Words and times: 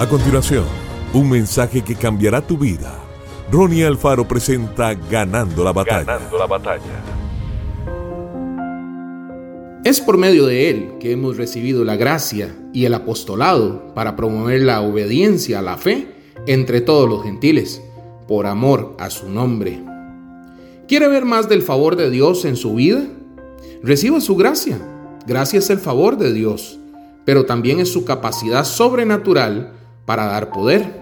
A 0.00 0.08
continuación, 0.08 0.64
un 1.12 1.28
mensaje 1.28 1.82
que 1.82 1.94
cambiará 1.94 2.40
tu 2.40 2.56
vida. 2.56 2.98
Ronnie 3.52 3.84
Alfaro 3.84 4.26
presenta 4.26 4.94
Ganando 4.94 5.62
la 5.62 5.74
batalla. 5.74 6.04
Ganando 6.04 6.38
la 6.38 6.46
batalla. 6.46 7.04
Es 9.84 10.00
por 10.00 10.16
medio 10.16 10.46
de 10.46 10.70
Él 10.70 10.92
que 11.00 11.12
hemos 11.12 11.36
recibido 11.36 11.84
la 11.84 11.96
gracia 11.96 12.56
y 12.72 12.86
el 12.86 12.94
apostolado 12.94 13.92
para 13.94 14.16
promover 14.16 14.62
la 14.62 14.80
obediencia 14.80 15.58
a 15.58 15.62
la 15.62 15.76
fe 15.76 16.14
entre 16.46 16.80
todos 16.80 17.06
los 17.06 17.22
gentiles, 17.22 17.82
por 18.26 18.46
amor 18.46 18.96
a 18.98 19.10
su 19.10 19.28
nombre. 19.28 19.84
¿Quiere 20.88 21.08
ver 21.08 21.26
más 21.26 21.50
del 21.50 21.60
favor 21.60 21.96
de 21.96 22.08
Dios 22.08 22.46
en 22.46 22.56
su 22.56 22.74
vida? 22.74 23.02
Reciba 23.82 24.22
su 24.22 24.34
gracia. 24.34 24.78
Gracia 25.26 25.58
es 25.58 25.68
el 25.68 25.78
favor 25.78 26.16
de 26.16 26.32
Dios, 26.32 26.78
pero 27.26 27.44
también 27.44 27.80
es 27.80 27.92
su 27.92 28.06
capacidad 28.06 28.64
sobrenatural 28.64 29.74
para 30.10 30.26
dar 30.26 30.50
poder. 30.50 30.92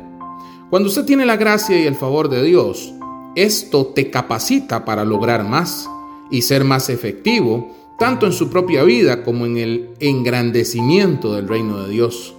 Cuando 0.69 0.91
usted 0.91 1.07
tiene 1.07 1.25
la 1.25 1.39
gracia 1.39 1.81
y 1.81 1.87
el 1.87 1.95
favor 1.95 2.29
de 2.29 2.43
Dios, 2.43 2.93
esto 3.37 3.87
te 3.87 4.11
capacita 4.11 4.85
para 4.85 5.07
lograr 5.07 5.45
más 5.45 5.89
y 6.31 6.43
ser 6.43 6.63
más 6.63 6.91
efectivo, 6.91 7.75
tanto 7.99 8.27
en 8.27 8.35
su 8.35 8.51
propia 8.51 8.83
vida 8.83 9.25
como 9.25 9.47
en 9.47 9.57
el 9.57 9.89
engrandecimiento 9.99 11.33
del 11.33 11.49
reino 11.49 11.83
de 11.83 11.89
Dios. 11.89 12.35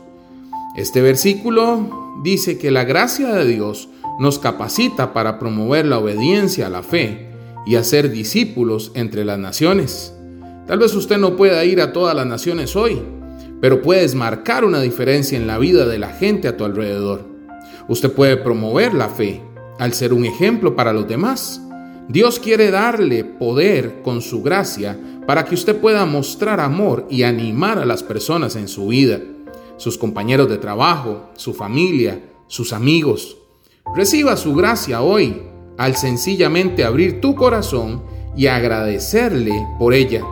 Este 0.75 1.01
versículo 1.01 2.19
dice 2.21 2.59
que 2.59 2.69
la 2.69 2.83
gracia 2.83 3.29
de 3.33 3.45
Dios 3.47 3.89
nos 4.19 4.37
capacita 4.37 5.11
para 5.11 5.39
promover 5.39 5.87
la 5.87 5.97
obediencia 5.97 6.67
a 6.67 6.69
la 6.69 6.83
fe 6.83 7.31
y 7.65 7.77
hacer 7.77 8.11
discípulos 8.11 8.91
entre 8.93 9.25
las 9.25 9.39
naciones. 9.39 10.13
Tal 10.67 10.77
vez 10.77 10.93
usted 10.93 11.17
no 11.17 11.35
pueda 11.35 11.65
ir 11.65 11.81
a 11.81 11.93
todas 11.93 12.15
las 12.15 12.27
naciones 12.27 12.75
hoy, 12.75 13.01
pero 13.61 13.81
puedes 13.81 14.15
marcar 14.15 14.63
una 14.63 14.81
diferencia 14.81 15.37
en 15.37 15.47
la 15.47 15.57
vida 15.57 15.85
de 15.85 15.99
la 15.99 16.09
gente 16.09 16.47
a 16.47 16.57
tu 16.57 16.65
alrededor. 16.65 17.25
Usted 17.87 18.11
puede 18.11 18.37
promover 18.37 18.93
la 18.93 19.09
fe 19.09 19.41
al 19.79 19.93
ser 19.93 20.13
un 20.13 20.25
ejemplo 20.25 20.75
para 20.75 20.93
los 20.93 21.07
demás. 21.07 21.61
Dios 22.07 22.39
quiere 22.39 22.71
darle 22.71 23.23
poder 23.23 24.01
con 24.01 24.21
su 24.21 24.41
gracia 24.41 24.97
para 25.27 25.45
que 25.45 25.55
usted 25.55 25.75
pueda 25.75 26.05
mostrar 26.05 26.59
amor 26.59 27.05
y 27.09 27.23
animar 27.23 27.77
a 27.77 27.85
las 27.85 28.01
personas 28.01 28.55
en 28.55 28.67
su 28.67 28.87
vida, 28.87 29.19
sus 29.77 29.97
compañeros 29.97 30.49
de 30.49 30.57
trabajo, 30.57 31.29
su 31.35 31.53
familia, 31.53 32.19
sus 32.47 32.73
amigos. 32.73 33.37
Reciba 33.95 34.37
su 34.37 34.55
gracia 34.55 35.01
hoy 35.01 35.41
al 35.77 35.95
sencillamente 35.95 36.83
abrir 36.83 37.21
tu 37.21 37.35
corazón 37.35 38.03
y 38.35 38.47
agradecerle 38.47 39.53
por 39.77 39.93
ella. 39.93 40.23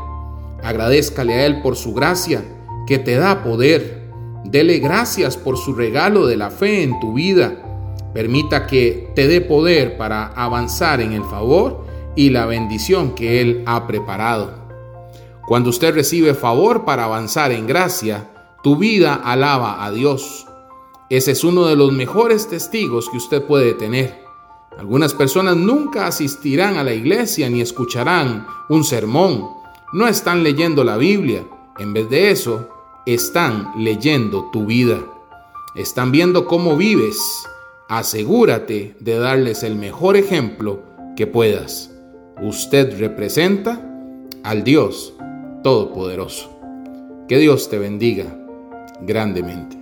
Agradezcale 0.63 1.33
a 1.33 1.45
Él 1.45 1.61
por 1.61 1.75
su 1.75 1.93
gracia 1.93 2.43
que 2.87 2.97
te 2.97 3.15
da 3.15 3.43
poder. 3.43 4.07
Dele 4.45 4.79
gracias 4.79 5.37
por 5.37 5.57
su 5.57 5.73
regalo 5.73 6.25
de 6.25 6.37
la 6.37 6.49
fe 6.49 6.83
en 6.83 6.99
tu 6.99 7.13
vida. 7.13 7.63
Permita 8.13 8.65
que 8.65 9.11
te 9.13 9.27
dé 9.27 9.41
poder 9.41 9.97
para 9.97 10.27
avanzar 10.27 11.01
en 11.01 11.11
el 11.11 11.23
favor 11.23 11.85
y 12.15 12.31
la 12.31 12.45
bendición 12.45 13.13
que 13.13 13.41
Él 13.41 13.63
ha 13.67 13.85
preparado. 13.85 14.51
Cuando 15.47 15.69
usted 15.69 15.93
recibe 15.93 16.33
favor 16.33 16.83
para 16.83 17.03
avanzar 17.03 17.51
en 17.51 17.67
gracia, 17.67 18.29
tu 18.63 18.75
vida 18.75 19.13
alaba 19.13 19.85
a 19.85 19.91
Dios. 19.91 20.45
Ese 21.09 21.31
es 21.31 21.43
uno 21.43 21.67
de 21.67 21.75
los 21.75 21.91
mejores 21.93 22.49
testigos 22.49 23.09
que 23.09 23.17
usted 23.17 23.43
puede 23.43 23.73
tener. 23.73 24.19
Algunas 24.77 25.13
personas 25.13 25.55
nunca 25.55 26.05
asistirán 26.05 26.77
a 26.77 26.83
la 26.83 26.93
iglesia 26.93 27.49
ni 27.49 27.61
escucharán 27.61 28.45
un 28.69 28.83
sermón. 28.83 29.47
No 29.93 30.07
están 30.07 30.43
leyendo 30.43 30.83
la 30.83 30.97
Biblia. 30.97 31.45
En 31.79 31.93
vez 31.93 32.09
de 32.09 32.31
eso, 32.31 32.67
están 33.07 33.71
leyendo 33.77 34.49
tu 34.51 34.65
vida. 34.65 34.99
Están 35.75 36.11
viendo 36.11 36.45
cómo 36.45 36.75
vives. 36.75 37.17
Asegúrate 37.87 38.97
de 38.99 39.17
darles 39.17 39.63
el 39.63 39.75
mejor 39.75 40.17
ejemplo 40.17 40.81
que 41.15 41.25
puedas. 41.25 41.89
Usted 42.41 42.99
representa 42.99 43.81
al 44.43 44.65
Dios 44.65 45.13
Todopoderoso. 45.63 46.59
Que 47.29 47.37
Dios 47.37 47.69
te 47.69 47.79
bendiga 47.79 48.25
grandemente. 49.01 49.77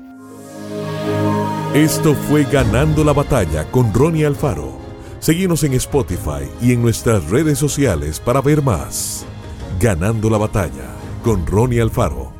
Esto 1.73 2.13
fue 2.13 2.43
Ganando 2.43 3.03
la 3.03 3.13
batalla 3.13 3.65
con 3.71 3.91
Ronnie 3.91 4.25
Alfaro. 4.25 4.77
Seguimos 5.19 5.63
en 5.63 5.73
Spotify 5.73 6.47
y 6.61 6.73
en 6.73 6.81
nuestras 6.83 7.27
redes 7.31 7.57
sociales 7.57 8.19
para 8.19 8.39
ver 8.41 8.61
más. 8.61 9.25
Ganando 9.79 10.29
la 10.29 10.37
batalla 10.37 10.93
con 11.23 11.45
Ronnie 11.47 11.81
Alfaro. 11.81 12.34